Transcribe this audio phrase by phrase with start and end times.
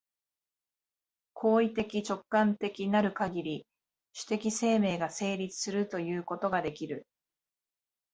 [1.33, 3.67] 行為的直観的なるかぎり、
[4.15, 7.05] 種的生命が成立するということができる。